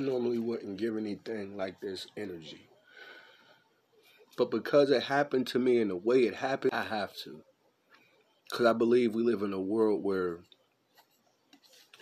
[0.00, 2.68] Normally wouldn't give anything like this energy.
[4.36, 7.42] But because it happened to me in the way it happened, I have to.
[8.48, 10.40] Because I believe we live in a world where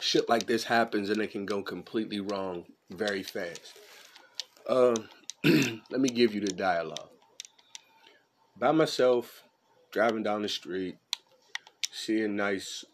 [0.01, 3.79] shit like this happens and it can go completely wrong very fast.
[4.69, 4.95] Uh,
[5.45, 7.11] let me give you the dialogue.
[8.59, 9.43] By myself,
[9.93, 10.97] driving down the street,
[11.93, 12.85] seeing nice,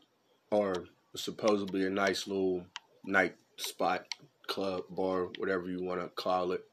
[0.51, 2.65] or supposedly a nice little
[3.05, 4.07] night spot,
[4.47, 6.65] club, bar, whatever you want to call it.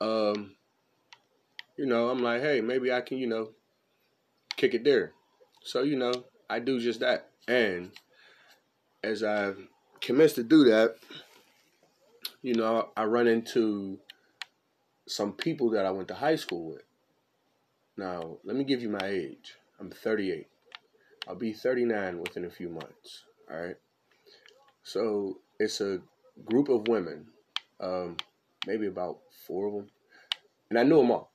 [0.00, 0.54] Um,
[1.76, 3.50] you know, I'm like, hey, maybe I can, you know,
[4.56, 5.12] kick it there.
[5.62, 6.12] So, you know,
[6.50, 7.30] I do just that.
[7.46, 7.92] And
[9.02, 9.52] as I
[10.00, 10.96] commence to do that,
[12.42, 13.98] you know, I run into
[15.06, 16.82] some people that I went to high school with.
[17.96, 19.54] Now, let me give you my age.
[19.80, 20.46] I'm 38.
[21.26, 23.24] I'll be 39 within a few months.
[23.50, 23.76] All right.
[24.82, 26.00] So it's a
[26.44, 27.26] group of women,
[27.80, 28.16] um,
[28.66, 29.86] maybe about four of them,
[30.70, 31.30] and I knew them all.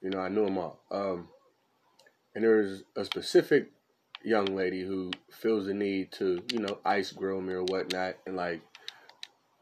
[0.00, 0.80] You know, I knew them all.
[0.90, 1.28] Um,
[2.34, 3.72] and there's a specific
[4.22, 8.36] young lady who feels the need to, you know, ice grill me or whatnot, and
[8.36, 8.62] like,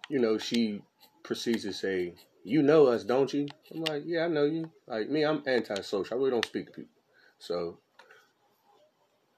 [0.09, 0.83] you know, she
[1.23, 2.15] proceeds to say,
[2.45, 6.17] "You know us, don't you?" I'm like, "Yeah, I know you." Like me, I'm antisocial.
[6.17, 6.91] I really don't speak to people.
[7.39, 7.79] So,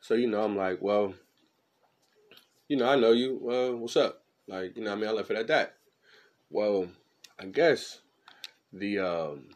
[0.00, 1.14] so you know, I'm like, well,
[2.68, 3.38] you know, I know you.
[3.80, 4.22] What's up?
[4.48, 5.76] Like, you know, I mean, I left it at that.
[6.50, 6.88] Well,
[7.38, 8.00] I guess
[8.72, 9.48] the um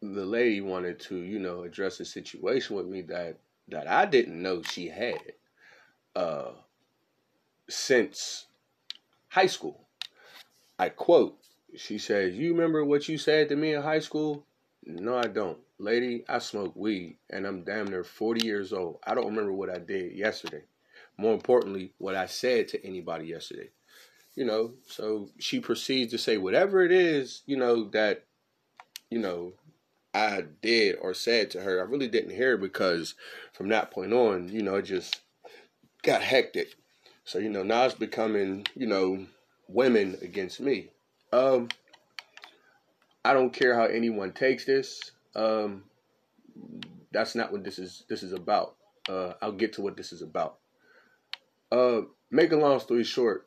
[0.00, 4.40] the lady wanted to, you know, address a situation with me that that I didn't
[4.40, 5.20] know she had
[6.14, 6.50] uh,
[7.68, 8.46] since
[9.28, 9.86] high school.
[10.78, 11.38] I quote,
[11.76, 14.46] she says, You remember what you said to me in high school?
[14.84, 15.58] No, I don't.
[15.78, 18.98] Lady, I smoke weed and I'm damn near 40 years old.
[19.06, 20.62] I don't remember what I did yesterday.
[21.16, 23.70] More importantly, what I said to anybody yesterday.
[24.36, 28.24] You know, so she proceeds to say whatever it is, you know, that,
[29.10, 29.52] you know,
[30.14, 33.14] I did or said to her, I really didn't hear because
[33.52, 35.20] from that point on, you know, it just
[36.02, 36.74] got hectic.
[37.24, 39.26] So, you know, now it's becoming, you know,
[39.68, 40.88] women against me.
[41.32, 41.68] Um,
[43.24, 45.12] I don't care how anyone takes this.
[45.36, 45.84] Um,
[47.12, 48.04] that's not what this is.
[48.08, 48.76] This is about.
[49.08, 50.58] Uh, I'll get to what this is about.
[51.70, 53.46] Uh, make a long story short,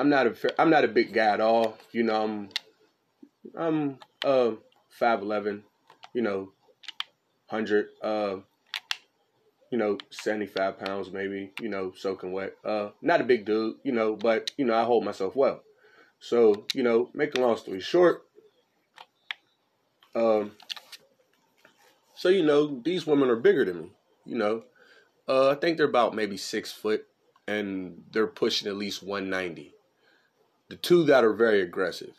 [0.00, 1.76] I'm not a I'm not a big guy at all.
[1.92, 2.48] You know, I'm
[3.54, 4.52] I'm uh
[4.88, 5.62] five eleven,
[6.14, 6.52] you know,
[7.48, 8.36] hundred, uh,
[9.70, 12.56] you know, seventy five pounds maybe, you know, soaking wet.
[12.64, 15.60] Uh, not a big dude, you know, but you know, I hold myself well.
[16.18, 18.24] So, you know, make a long story short,
[20.14, 20.52] um,
[22.14, 23.92] so you know, these women are bigger than me.
[24.24, 24.62] You know,
[25.28, 27.06] uh, I think they're about maybe six foot,
[27.46, 29.74] and they're pushing at least one ninety.
[30.70, 32.14] The two that are very aggressive,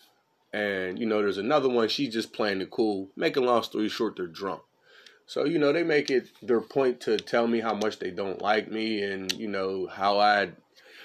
[0.54, 3.10] and, you know, there's another one, she's just playing it cool.
[3.16, 4.62] Making long story short, they're drunk.
[5.26, 8.42] So, you know, they make it their point to tell me how much they don't
[8.42, 10.52] like me and, you know, how I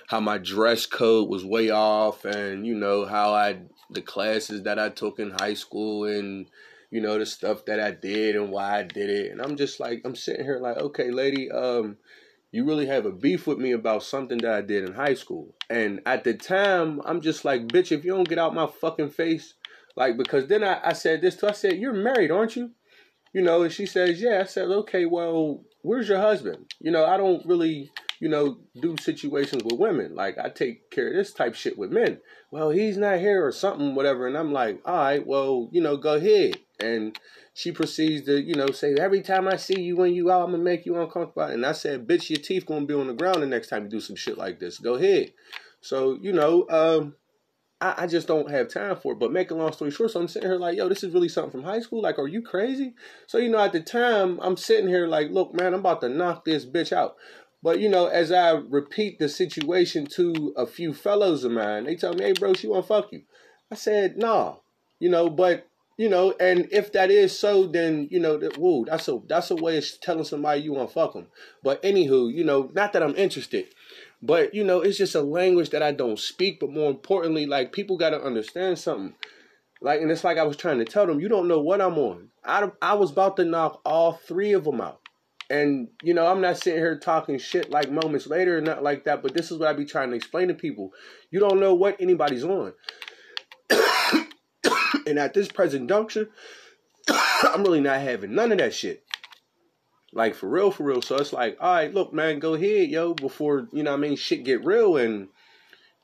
[0.08, 3.58] how my dress code was way off and, you know, how I
[3.90, 6.46] the classes that I took in high school and
[6.90, 9.32] you know the stuff that I did and why I did it.
[9.32, 11.96] And I'm just like I'm sitting here like, "Okay, lady, um
[12.52, 15.54] you really have a beef with me about something that I did in high school.
[15.68, 19.10] And at the time, I'm just like, bitch, if you don't get out my fucking
[19.10, 19.54] face,
[19.96, 22.70] like, because then I, I said this to I said, You're married, aren't you?
[23.32, 24.40] You know, and she says, Yeah.
[24.40, 26.70] I said, Okay, well, where's your husband?
[26.80, 27.90] You know, I don't really,
[28.20, 30.14] you know, do situations with women.
[30.14, 32.20] Like, I take care of this type shit with men.
[32.50, 34.26] Well, he's not here or something, whatever.
[34.26, 36.58] And I'm like, All right, well, you know, go ahead.
[36.78, 37.18] And
[37.56, 40.50] she proceeds to, you know, say, every time I see you when you out, I'm
[40.50, 41.44] gonna make you uncomfortable.
[41.44, 43.88] And I said, bitch, your teeth gonna be on the ground the next time you
[43.88, 44.78] do some shit like this.
[44.78, 45.32] Go ahead.
[45.80, 47.14] So, you know, um,
[47.80, 49.18] I, I, just don't have time for it.
[49.18, 51.30] But make a long story short, so I'm sitting here like, yo, this is really
[51.30, 52.02] something from high school.
[52.02, 52.92] Like, are you crazy?
[53.26, 56.10] So, you know, at the time, I'm sitting here like, look, man, I'm about to
[56.10, 57.16] knock this bitch out.
[57.62, 61.96] But you know, as I repeat the situation to a few fellows of mine, they
[61.96, 63.22] tell me, "Hey, bro, she want to fuck you."
[63.72, 64.56] I said, "Nah,"
[65.00, 65.30] you know.
[65.30, 69.18] But you know, and if that is so, then you know, that, woo, that's a
[69.26, 71.28] that's a way of telling somebody you want to fuck them.
[71.62, 73.66] But anywho, you know, not that I'm interested,
[74.22, 76.60] but you know, it's just a language that I don't speak.
[76.60, 79.14] But more importantly, like people got to understand something.
[79.80, 81.98] Like, and it's like I was trying to tell them, you don't know what I'm
[81.98, 82.28] on.
[82.44, 85.00] I I was about to knock all three of them out.
[85.48, 89.04] And you know, I'm not sitting here talking shit like moments later or not like
[89.04, 90.90] that, but this is what I be trying to explain to people.
[91.30, 92.72] You don't know what anybody's on.
[95.06, 96.28] And at this present juncture,
[97.08, 99.04] I'm really not having none of that shit.
[100.12, 101.02] Like for real, for real.
[101.02, 104.00] So it's like, all right, look, man, go ahead, yo, before you know what I
[104.00, 105.28] mean, shit get real and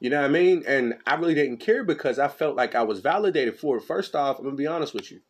[0.01, 0.65] you know what I mean?
[0.67, 3.85] And I really didn't care because I felt like I was validated for it.
[3.85, 5.21] First off, I'm gonna be honest with you.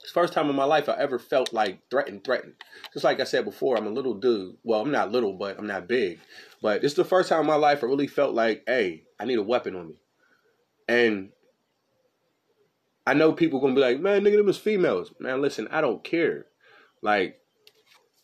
[0.00, 2.54] It's the first time in my life I ever felt like threatened, threatened.
[2.92, 4.56] Just like I said before, I'm a little dude.
[4.62, 6.18] Well, I'm not little, but I'm not big.
[6.60, 9.38] But it's the first time in my life I really felt like, hey, I need
[9.38, 9.94] a weapon on me.
[10.88, 11.30] And
[13.06, 15.12] I know people gonna be like, man, nigga, them is females.
[15.18, 16.46] Man, listen, I don't care.
[17.02, 17.40] Like,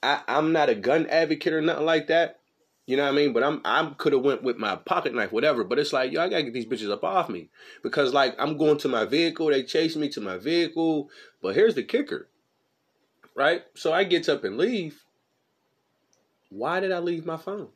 [0.02, 2.40] I, I'm not a gun advocate or nothing like that.
[2.86, 3.32] You know what I mean?
[3.32, 5.62] But I'm I could have went with my pocket knife, whatever.
[5.64, 7.50] But it's like, yo, I gotta get these bitches up off me.
[7.82, 11.10] Because like I'm going to my vehicle, they chase me to my vehicle.
[11.42, 12.28] But here's the kicker.
[13.36, 13.62] Right?
[13.74, 15.04] So I get up and leave.
[16.48, 17.68] Why did I leave my phone?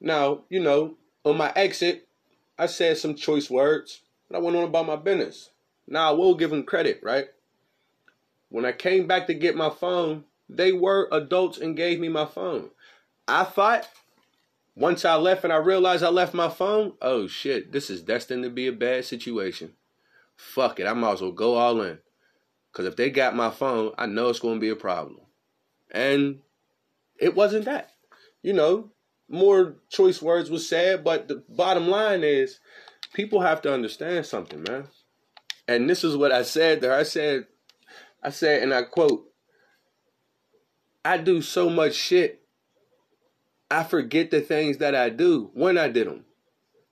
[0.00, 2.08] Now, you know, on my exit,
[2.58, 4.00] I said some choice words,
[4.34, 5.50] but I went on about my business.
[5.86, 7.26] Now I will give them credit, right?
[8.48, 12.26] When I came back to get my phone, they were adults and gave me my
[12.26, 12.70] phone.
[13.28, 13.88] I thought
[14.74, 18.42] once I left and I realized I left my phone, oh shit, this is destined
[18.42, 19.74] to be a bad situation.
[20.36, 21.98] Fuck it, I might as well go all in.
[22.72, 25.20] Because if they got my phone, I know it's going to be a problem.
[25.92, 26.40] And
[27.20, 27.90] it wasn't that.
[28.42, 28.90] You know,
[29.28, 32.58] more choice words was said, but the bottom line is
[33.14, 34.84] people have to understand something, man.
[35.66, 36.92] And this is what I said there.
[36.92, 37.46] I said,
[38.22, 39.24] I said, and I quote,
[41.04, 42.44] I do so much shit
[43.74, 46.24] I forget the things that I do when I did them.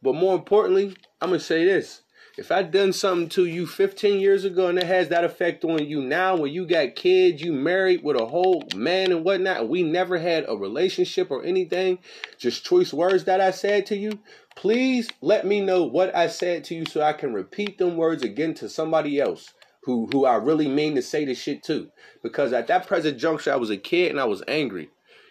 [0.02, 2.02] But more importantly, I'm going to say this.
[2.38, 5.84] If I done something to you 15 years ago and it has that effect on
[5.84, 9.68] you now when you got kids, you married with a whole man and whatnot, and
[9.68, 11.98] we never had a relationship or anything,
[12.38, 14.18] just choice words that I said to you,
[14.56, 18.22] please let me know what I said to you so I can repeat them words
[18.22, 19.52] again to somebody else
[19.82, 21.90] who, who I really mean to say this shit to.
[22.22, 24.88] Because at that present juncture, I was a kid and I was angry.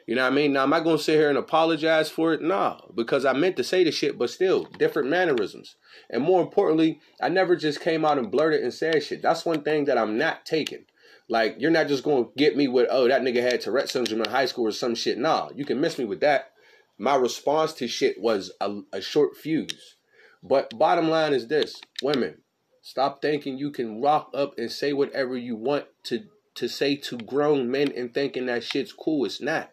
[0.07, 0.53] You know what I mean?
[0.53, 2.41] Now, am I going to sit here and apologize for it?
[2.41, 5.75] Nah, because I meant to say the shit, but still, different mannerisms.
[6.09, 9.21] And more importantly, I never just came out and blurted and said shit.
[9.21, 10.85] That's one thing that I'm not taking.
[11.29, 14.21] Like, you're not just going to get me with, oh, that nigga had Tourette syndrome
[14.21, 15.17] in high school or some shit.
[15.17, 16.51] Nah, you can miss me with that.
[16.97, 19.95] My response to shit was a, a short fuse.
[20.43, 22.41] But bottom line is this women,
[22.81, 26.25] stop thinking you can rock up and say whatever you want to,
[26.55, 29.23] to say to grown men and thinking that shit's cool.
[29.25, 29.71] It's not.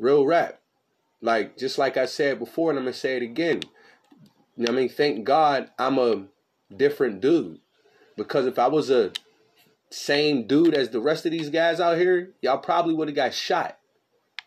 [0.00, 0.60] Real rap.
[1.20, 3.60] Like, just like I said before, and I'm to say it again.
[4.56, 4.88] You know I mean?
[4.88, 6.24] Thank God I'm a
[6.74, 7.60] different dude.
[8.16, 9.12] Because if I was a
[9.90, 13.34] same dude as the rest of these guys out here, y'all probably would have got
[13.34, 13.78] shot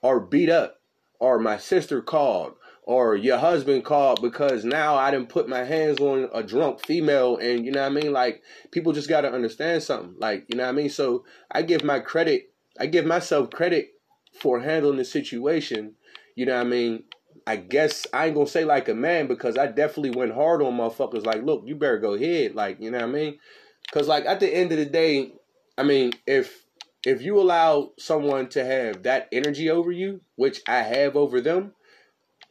[0.01, 0.79] or beat up
[1.19, 2.55] or my sister called
[2.85, 7.37] or your husband called because now I didn't put my hands on a drunk female
[7.37, 8.41] and you know what I mean like
[8.71, 11.83] people just got to understand something like you know what I mean so I give
[11.83, 13.92] my credit I give myself credit
[14.33, 15.93] for handling the situation.
[16.35, 17.03] You know what I mean?
[17.45, 20.77] I guess I ain't gonna say like a man because I definitely went hard on
[20.77, 21.25] motherfuckers.
[21.25, 22.55] Like, look, you better go ahead.
[22.55, 23.39] Like, you know what I mean?
[23.85, 25.33] Because like at the end of the day,
[25.77, 26.63] I mean, if
[27.05, 31.73] if you allow someone to have that energy over you, which I have over them,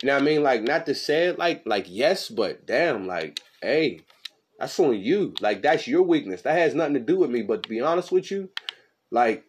[0.03, 0.43] you know what I mean?
[0.43, 4.01] Like, not to say it like like yes, but damn, like, hey,
[4.59, 5.35] that's on you.
[5.41, 6.43] Like, that's your weakness.
[6.43, 7.43] That has nothing to do with me.
[7.43, 8.51] But to be honest with you,
[9.11, 9.45] like,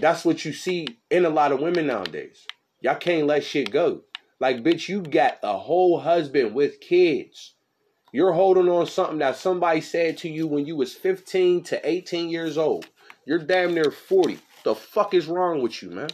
[0.00, 2.46] that's what you see in a lot of women nowadays.
[2.80, 4.02] Y'all can't let shit go.
[4.38, 7.54] Like, bitch, you got a whole husband with kids.
[8.12, 12.28] You're holding on something that somebody said to you when you was 15 to 18
[12.28, 12.86] years old.
[13.24, 14.38] You're damn near 40.
[14.64, 16.10] The fuck is wrong with you, man?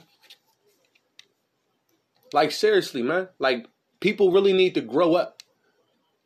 [2.32, 3.28] Like, seriously, man.
[3.38, 3.66] Like,
[4.00, 5.42] people really need to grow up.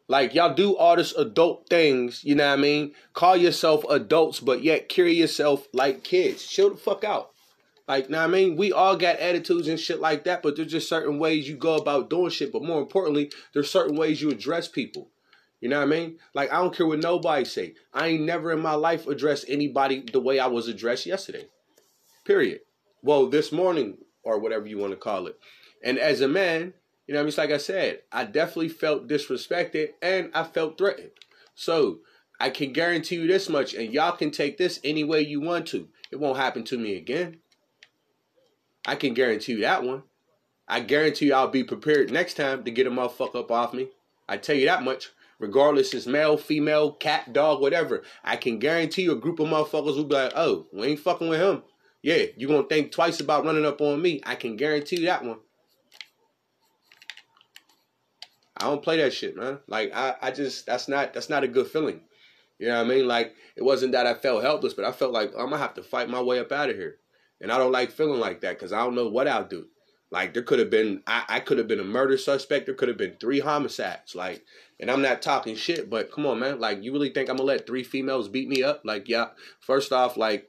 [0.08, 2.94] Like, y'all do all this adult things, you know what I mean?
[3.12, 6.46] Call yourself adults, but yet carry yourself like kids.
[6.46, 7.30] Chill the fuck out.
[7.88, 10.88] Like, now I mean, we all got attitudes and shit like that, but there's just
[10.88, 12.52] certain ways you go about doing shit.
[12.52, 15.10] But more importantly, there's certain ways you address people.
[15.60, 16.18] You know what I mean?
[16.34, 17.74] Like, I don't care what nobody say.
[17.94, 21.46] I ain't never in my life addressed anybody the way I was addressed yesterday.
[22.24, 22.60] Period.
[23.02, 25.38] Well, this morning, or whatever you want to call it.
[25.82, 26.74] And as a man,
[27.06, 27.28] you know what I mean?
[27.28, 31.10] It's like I said, I definitely felt disrespected and I felt threatened.
[31.54, 32.00] So,
[32.38, 35.66] I can guarantee you this much, and y'all can take this any way you want
[35.68, 35.88] to.
[36.10, 37.38] It won't happen to me again.
[38.86, 40.04] I can guarantee you that one.
[40.68, 43.88] I guarantee you I'll be prepared next time to get a motherfucker up off me.
[44.28, 45.10] I tell you that much.
[45.38, 48.02] Regardless, it's male, female, cat, dog, whatever.
[48.24, 51.28] I can guarantee you a group of motherfuckers will be like, oh, we ain't fucking
[51.28, 51.62] with him.
[52.00, 54.22] Yeah, you gonna think twice about running up on me.
[54.24, 55.38] I can guarantee you that one.
[58.56, 59.58] I don't play that shit, man.
[59.66, 62.00] Like I, I just that's not that's not a good feeling.
[62.58, 63.06] You know what I mean?
[63.06, 65.82] Like it wasn't that I felt helpless, but I felt like I'm gonna have to
[65.82, 66.96] fight my way up out of here.
[67.40, 69.66] And I don't like feeling like that because I don't know what I'll do.
[70.10, 72.88] Like there could have been I, I could have been a murder suspect, there could
[72.88, 74.14] have been three homicides.
[74.14, 74.44] Like
[74.78, 76.60] and I'm not talking shit, but come on, man.
[76.60, 78.82] Like you really think I'm gonna let three females beat me up?
[78.84, 79.28] Like, yeah,
[79.60, 80.48] first off, like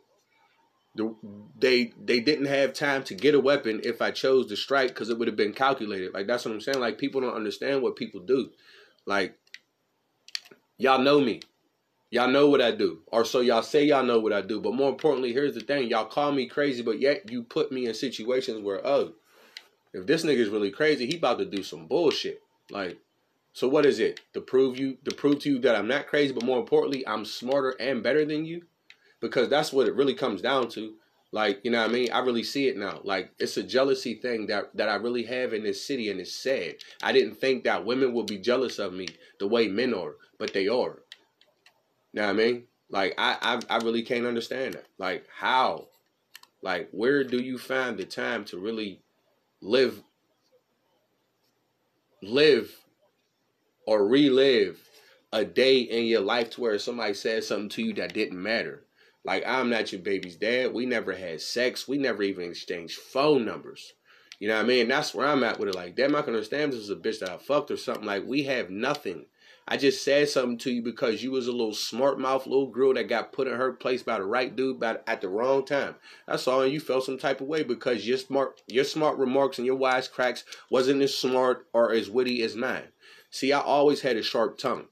[0.96, 1.15] the,
[1.58, 5.10] they they didn't have time to get a weapon if I chose to strike because
[5.10, 6.13] it would have been calculated.
[6.13, 6.79] Like that's what I'm saying.
[6.79, 8.51] Like people don't understand what people do.
[9.06, 9.38] Like
[10.77, 11.41] y'all know me.
[12.09, 12.99] Y'all know what I do.
[13.07, 14.61] Or so y'all say y'all know what I do.
[14.61, 15.89] But more importantly, here's the thing.
[15.89, 19.13] Y'all call me crazy, but yet you put me in situations where, oh,
[19.93, 22.41] if this nigga's really crazy, he about to do some bullshit.
[22.69, 22.97] Like,
[23.51, 24.21] so what is it?
[24.33, 27.25] To prove you to prove to you that I'm not crazy, but more importantly, I'm
[27.25, 28.63] smarter and better than you?
[29.19, 30.93] Because that's what it really comes down to.
[31.31, 32.11] Like, you know what I mean?
[32.11, 33.01] I really see it now.
[33.03, 36.33] Like, it's a jealousy thing that, that I really have in this city, and it's
[36.33, 36.75] sad.
[37.03, 39.07] I didn't think that women would be jealous of me
[39.39, 40.99] the way men are, but they are.
[42.17, 42.63] You know what I mean?
[42.89, 44.88] Like I, I I really can't understand that.
[44.97, 45.89] Like how?
[46.63, 49.03] Like where do you find the time to really
[49.62, 50.01] live
[52.24, 52.75] live
[53.86, 54.79] or relive
[55.31, 58.88] a day in your life to where somebody said something to you that didn't matter?
[59.24, 60.74] Like I'm not your baby's dad.
[60.74, 61.88] We never had sex.
[61.88, 63.93] We never even exchanged phone numbers.
[64.39, 64.88] You know what I mean?
[64.88, 65.75] That's where I'm at with it.
[65.75, 68.05] Like, damn, I can understand this is a bitch that I fucked or something.
[68.05, 69.25] Like, we have nothing.
[69.69, 72.93] I just said something to you because you was a little smart mouth little girl
[72.93, 75.95] that got put in her place by the right dude by, at the wrong time.
[76.25, 79.57] That's all, and you felt some type of way because your smart your smart remarks
[79.57, 82.88] and your wise cracks wasn't as smart or as witty as mine.
[83.29, 84.86] See, I always had a sharp tongue.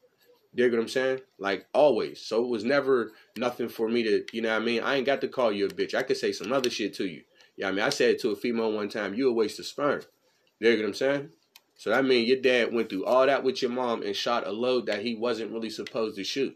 [0.54, 1.22] Dig what I'm saying?
[1.40, 2.22] Like always.
[2.22, 4.82] So it was never nothing for me to, you know what I mean?
[4.84, 5.94] I ain't got to call you a bitch.
[5.94, 7.24] I could say some other shit to you.
[7.58, 9.60] Yeah, you know I mean, I said to a female one time, you a waste
[9.60, 10.02] of sperm.
[10.62, 11.30] Dig what I'm saying?
[11.78, 14.52] So that means your dad went through all that with your mom and shot a
[14.52, 16.56] load that he wasn't really supposed to shoot.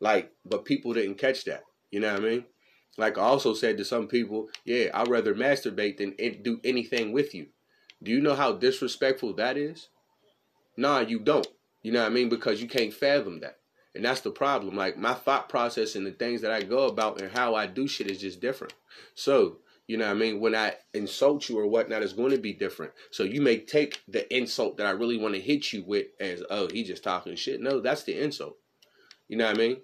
[0.00, 1.64] Like, but people didn't catch that.
[1.90, 2.44] You know what I mean?
[2.98, 7.34] Like I also said to some people, yeah, I'd rather masturbate than do anything with
[7.34, 7.46] you.
[8.02, 9.88] Do you know how disrespectful that is?
[10.76, 11.46] Nah, you don't.
[11.82, 12.28] You know what I mean?
[12.28, 13.58] Because you can't fathom that.
[13.94, 14.76] And that's the problem.
[14.76, 17.86] Like my thought process and the things that I go about and how I do
[17.88, 18.74] shit is just different.
[19.14, 20.40] So you know what I mean?
[20.40, 22.92] When I insult you or whatnot, it's going to be different.
[23.10, 26.42] So you may take the insult that I really want to hit you with as,
[26.50, 27.60] oh, he just talking shit.
[27.60, 28.56] No, that's the insult.
[29.28, 29.76] You know what I mean?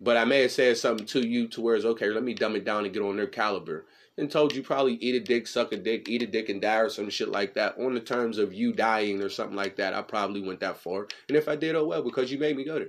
[0.00, 2.56] But I may have said something to you to where it's okay, let me dumb
[2.56, 3.86] it down and get on their caliber.
[4.16, 6.76] And told you probably eat a dick, suck a dick, eat a dick and die
[6.76, 7.76] or some shit like that.
[7.78, 11.08] On the terms of you dying or something like that, I probably went that far.
[11.28, 12.88] And if I did, oh well, because you made me go there.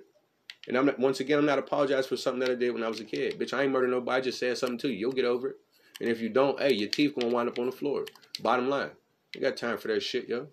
[0.67, 2.87] And I'm not, once again, I'm not apologizing for something that I did when I
[2.87, 3.39] was a kid.
[3.39, 4.17] Bitch, I ain't murder nobody.
[4.17, 4.97] I just said something to you.
[4.97, 5.55] You'll get over it.
[5.99, 8.05] And if you don't, hey, your teeth gonna wind up on the floor.
[8.41, 8.91] Bottom line,
[9.33, 10.47] you got time for that shit, yo.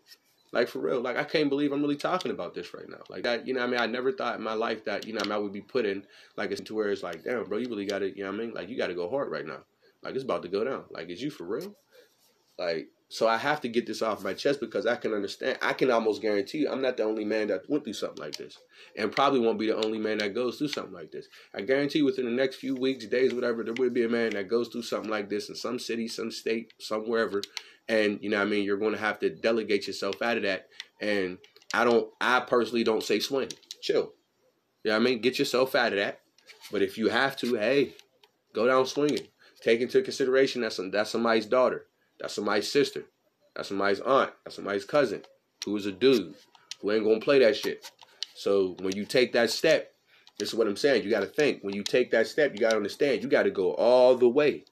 [0.53, 3.01] Like for real, like I can't believe I'm really talking about this right now.
[3.09, 5.21] Like that, you know, I mean, I never thought in my life that, you know,
[5.21, 6.05] I, mean, I would be put in
[6.37, 8.41] like it's to where it's like, damn, bro, you really got to, you know, what
[8.41, 9.61] I mean, like you got to go hard right now.
[10.03, 10.85] Like it's about to go down.
[10.91, 11.75] Like is you for real?
[12.59, 15.59] Like so I have to get this off my chest because I can understand.
[15.61, 18.39] I can almost guarantee you, I'm not the only man that went through something like
[18.39, 18.57] this,
[18.97, 21.29] and probably won't be the only man that goes through something like this.
[21.55, 24.49] I guarantee within the next few weeks, days, whatever, there will be a man that
[24.49, 27.45] goes through something like this in some city, some state, somewherever,
[27.87, 30.45] and you know, what I mean, you're going to have to delegate yourself out of
[30.45, 30.69] that.
[30.99, 31.37] And
[31.75, 33.51] I don't, I personally don't say swing,
[33.83, 34.15] chill.
[34.85, 35.21] You know what I mean?
[35.21, 36.21] Get yourself out of that.
[36.71, 37.93] But if you have to, hey,
[38.55, 39.27] go down swinging.
[39.63, 41.89] Take into consideration that's that's somebody's daughter
[42.23, 43.05] that's somebody's sister.
[43.55, 44.31] That's somebody's aunt.
[44.45, 45.23] That's somebody's cousin
[45.67, 46.35] who is a dude
[46.81, 47.91] who ain't gonna play that shit.
[48.35, 49.93] So when you take that step,
[50.39, 51.05] this is what I'm saying.
[51.05, 51.63] You got to think.
[51.63, 53.23] When you take that step, you got to understand.
[53.23, 54.65] You got to go all the way.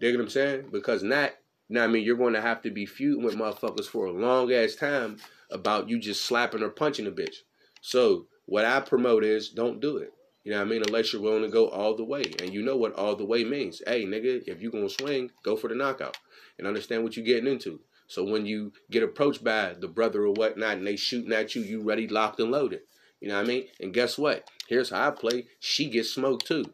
[0.00, 0.68] Dig what I'm saying?
[0.72, 1.32] Because not,
[1.68, 4.76] now I mean, you're to have to be feuding with motherfuckers for a long ass
[4.76, 5.18] time
[5.50, 7.36] about you just slapping or punching a bitch.
[7.82, 10.13] So what I promote is don't do it.
[10.44, 10.82] You know what I mean?
[10.86, 12.24] Unless you're willing to go all the way.
[12.40, 13.82] And you know what all the way means.
[13.86, 16.18] Hey, nigga, if you going to swing, go for the knockout
[16.58, 17.80] and understand what you're getting into.
[18.06, 21.62] So when you get approached by the brother or whatnot and they shooting at you,
[21.62, 22.82] you ready, locked, and loaded.
[23.20, 23.64] You know what I mean?
[23.80, 24.50] And guess what?
[24.68, 25.46] Here's how I play.
[25.60, 26.66] She gets smoked too.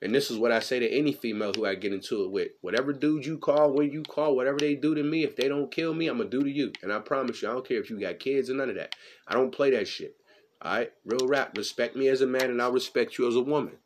[0.00, 2.52] And this is what I say to any female who I get into it with.
[2.60, 5.72] Whatever dude you call, when you call, whatever they do to me, if they don't
[5.72, 6.72] kill me, I'm going to do to you.
[6.82, 8.94] And I promise you, I don't care if you got kids or none of that.
[9.26, 10.16] I don't play that shit.
[10.60, 11.56] All right, real rap.
[11.56, 13.76] Respect me as a man, and I'll respect you as a woman.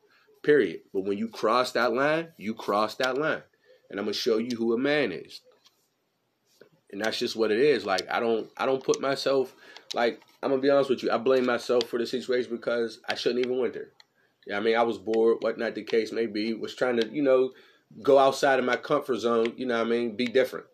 [0.41, 0.81] Period.
[0.93, 3.43] But when you cross that line, you cross that line,
[3.89, 5.41] and I'm gonna show you who a man is.
[6.91, 7.85] And that's just what it is.
[7.85, 9.53] Like I don't, I don't put myself.
[9.93, 11.11] Like I'm gonna be honest with you.
[11.11, 13.91] I blame myself for the situation because I shouldn't even went there.
[14.47, 16.53] Yeah, I mean, I was bored, whatnot the case may be.
[16.53, 17.51] Was trying to, you know,
[18.01, 19.53] go outside of my comfort zone.
[19.55, 20.15] You know what I mean?
[20.15, 20.65] Be different.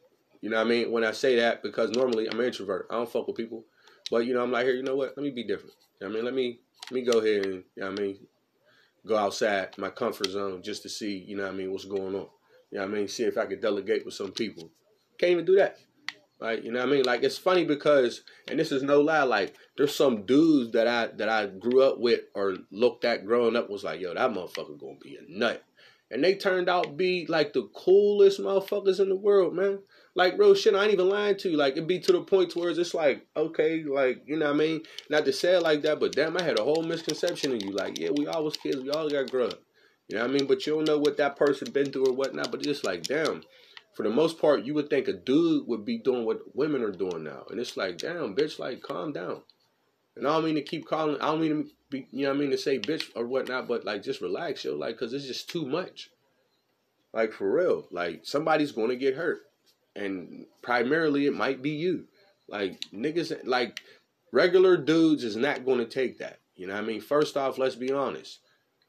[0.41, 0.91] You know what I mean?
[0.91, 2.88] When I say that, because normally I'm an introvert.
[2.89, 3.65] I don't fuck with people.
[4.09, 5.13] But you know, I'm like, here, you know what?
[5.15, 5.75] Let me be different.
[5.99, 8.17] You know I mean, let me let me go ahead and you know I mean,
[9.05, 12.15] go outside my comfort zone just to see, you know what I mean, what's going
[12.15, 12.27] on.
[12.71, 13.07] You know I mean?
[13.07, 14.69] See if I could delegate with some people.
[15.17, 15.77] Can't even do that.
[16.39, 16.63] Right?
[16.63, 17.03] You know what I mean?
[17.03, 21.07] Like it's funny because and this is no lie, like there's some dudes that I
[21.17, 24.79] that I grew up with or looked at growing up was like, yo, that motherfucker
[24.79, 25.63] gonna be a nut.
[26.11, 29.79] And they turned out be like the coolest motherfuckers in the world, man.
[30.15, 31.57] Like real shit, I ain't even lying to you.
[31.57, 34.55] Like it be to the point to where it's like, okay, like you know what
[34.55, 34.81] I mean?
[35.09, 37.71] Not to say it like that, but damn, I had a whole misconception of you.
[37.71, 39.55] Like, yeah, we all was kids, we all got grub.
[40.07, 40.47] You know what I mean?
[40.47, 42.51] But you don't know what that person been through or whatnot.
[42.51, 43.43] But it's like, damn.
[43.93, 46.91] For the most part, you would think a dude would be doing what women are
[46.91, 49.41] doing now, and it's like, damn, bitch, like calm down.
[50.15, 51.19] And I don't mean to keep calling.
[51.19, 53.67] I don't mean to be, you know what I mean to say bitch or whatnot,
[53.67, 56.11] but like just relax, yo, like, cause it's just too much.
[57.13, 59.41] Like for real, like somebody's gonna get hurt
[59.96, 62.05] and primarily it might be you.
[62.48, 63.79] Like niggas, like
[64.31, 66.39] regular dudes is not going to take that.
[66.55, 67.01] You know what I mean?
[67.01, 68.39] First off, let's be honest.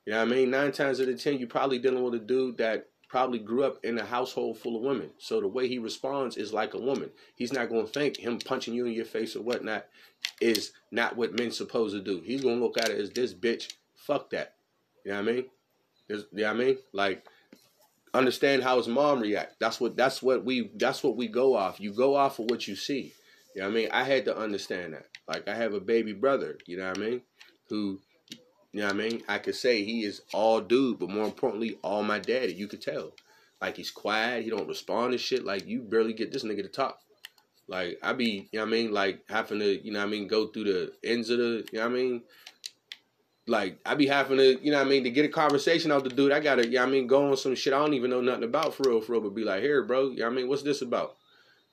[0.06, 0.50] You know what I mean?
[0.50, 3.84] Nine times out of ten, you're probably dealing with a dude that probably grew up
[3.84, 5.10] in a household full of women.
[5.18, 7.10] So the way he responds is like a woman.
[7.34, 9.86] He's not going to think him punching you in your face or whatnot
[10.40, 12.20] is not what men's supposed to do.
[12.24, 13.74] He's going to look at it as this bitch.
[13.94, 14.54] Fuck that.
[15.04, 15.44] You know what I mean?
[16.08, 16.78] You know what I mean?
[16.92, 17.26] Like,
[18.14, 19.56] understand how his mom react.
[19.60, 21.80] That's what that's what we that's what we go off.
[21.80, 23.12] You go off of what you see.
[23.54, 23.88] You know what I mean?
[23.92, 25.06] I had to understand that.
[25.28, 27.22] Like I have a baby brother, you know what I mean?
[27.68, 28.00] Who
[28.72, 29.22] you know what I mean?
[29.28, 32.52] I could say he is all dude, but more importantly, all my daddy.
[32.52, 33.12] You could tell.
[33.60, 35.44] Like he's quiet, he don't respond to shit.
[35.44, 36.98] Like you barely get this nigga to talk.
[37.68, 40.10] Like I be, you know what I mean, like having to, you know what I
[40.10, 42.22] mean, go through the ends of the, you know what I mean,
[43.50, 46.04] like I be having to, you know what I mean, to get a conversation out
[46.04, 48.10] the dude, I gotta, you know I mean, go on some shit I don't even
[48.10, 50.30] know nothing about for real, for real, but be like, here, bro, you know I
[50.30, 51.16] mean, what's this about?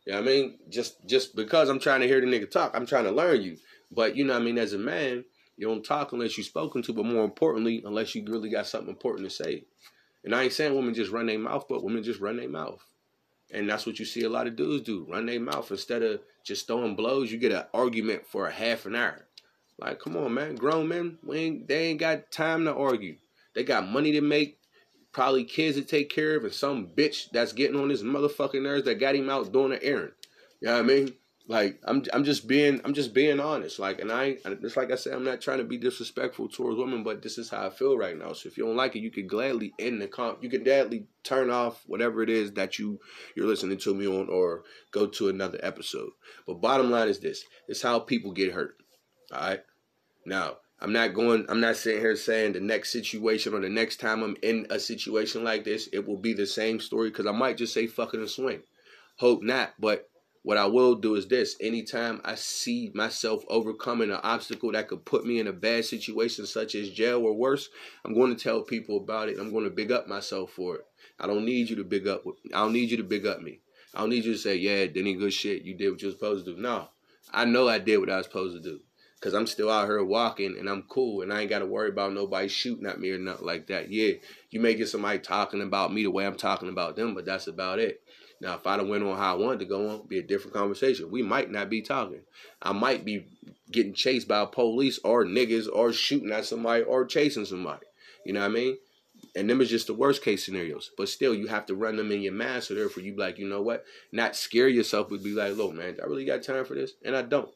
[0.06, 0.58] You know I mean?
[0.70, 3.58] Just just because I'm trying to hear the nigga talk, I'm trying to learn you.
[3.92, 5.24] But you know I mean, as a man,
[5.56, 8.90] you don't talk unless you spoken to, but more importantly, unless you really got something
[8.90, 9.66] important to say.
[10.24, 12.84] And I ain't saying women just run their mouth, but women just run their mouth.
[13.52, 15.08] And that's what you see a lot of dudes do.
[15.10, 15.72] Run their mouth.
[15.72, 19.27] Instead of just throwing blows, you get an argument for a half an hour.
[19.80, 20.56] Like, come on, man.
[20.56, 23.18] Grown men, we ain't, they ain't got time to argue.
[23.54, 24.60] They got money to make,
[25.12, 28.86] probably kids to take care of, and some bitch that's getting on his motherfucking nerves
[28.86, 30.14] that got him out doing an errand.
[30.62, 31.14] You know what I mean?
[31.50, 33.80] Like, I'm I'm just being I'm just being honest.
[33.80, 37.04] Like, and I just like I said, I'm not trying to be disrespectful towards women,
[37.04, 38.34] but this is how I feel right now.
[38.34, 40.44] So if you don't like it, you could gladly end the comp.
[40.44, 43.00] You can gladly turn off whatever it is that you
[43.36, 46.10] you're listening to me on, or go to another episode.
[46.46, 48.76] But bottom line is this: it's how people get hurt.
[49.32, 49.60] All right.
[50.26, 54.00] Now, I'm not going, I'm not sitting here saying the next situation or the next
[54.00, 57.32] time I'm in a situation like this, it will be the same story because I
[57.32, 58.62] might just say fucking a swing.
[59.18, 59.74] Hope not.
[59.80, 60.10] But
[60.44, 65.04] what I will do is this anytime I see myself overcoming an obstacle that could
[65.04, 67.70] put me in a bad situation, such as jail or worse,
[68.06, 69.40] I'm going to tell people about it.
[69.40, 70.86] I'm going to big up myself for it.
[71.20, 72.24] I don't need you to big up.
[72.54, 73.60] I don't need you to big up me.
[73.94, 75.64] I don't need you to say, yeah, Denny, good shit.
[75.64, 76.62] You did what you were supposed to do.
[76.62, 76.88] No,
[77.34, 78.80] I know I did what I was supposed to do.
[79.20, 81.90] Cause I'm still out here walking and I'm cool and I ain't got to worry
[81.90, 83.90] about nobody shooting at me or nothing like that.
[83.90, 84.14] Yeah,
[84.52, 87.48] you may get somebody talking about me the way I'm talking about them, but that's
[87.48, 88.02] about it.
[88.40, 90.54] Now, if I don't went on how I wanted to go on, be a different
[90.54, 91.10] conversation.
[91.10, 92.22] We might not be talking.
[92.62, 93.26] I might be
[93.72, 97.86] getting chased by police or niggas or shooting at somebody or chasing somebody.
[98.24, 98.78] You know what I mean?
[99.36, 100.92] And them is just the worst case scenarios.
[100.96, 102.64] But still, you have to run them in your mind.
[102.64, 103.84] So therefore, you be like, you know what?
[104.12, 107.16] Not scare yourself, but be like, look, man, I really got time for this, and
[107.16, 107.50] I don't.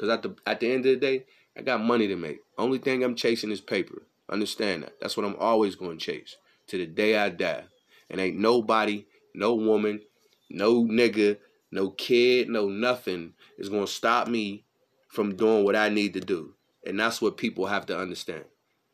[0.00, 2.38] Because at the at the end of the day, I got money to make.
[2.56, 4.06] Only thing I'm chasing is paper.
[4.30, 4.94] Understand that.
[4.98, 6.36] That's what I'm always going to chase
[6.68, 7.64] to the day I die.
[8.08, 10.00] And ain't nobody, no woman,
[10.48, 11.36] no nigga,
[11.70, 14.64] no kid, no nothing is going to stop me
[15.08, 16.54] from doing what I need to do.
[16.86, 18.44] And that's what people have to understand.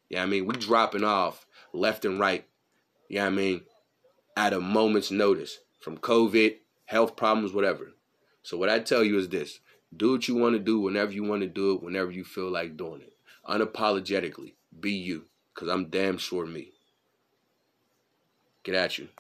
[0.09, 2.45] Yeah, I mean, we dropping off left and right.
[3.09, 3.61] Yeah, I mean,
[4.37, 7.93] at a moment's notice from COVID, health problems, whatever.
[8.43, 9.61] So what I tell you is this:
[9.95, 12.51] do what you want to do whenever you want to do it, whenever you feel
[12.51, 13.13] like doing it.
[13.49, 16.73] Unapologetically, be you, because I'm damn sure me.
[18.63, 19.09] Get at you.